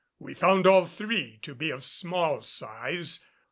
[0.17, 3.19] We found all three to be of small size.